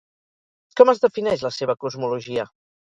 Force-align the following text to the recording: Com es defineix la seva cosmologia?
Com 0.81 0.93
es 0.95 1.03
defineix 1.05 1.47
la 1.49 1.55
seva 1.61 1.81
cosmologia? 1.87 2.53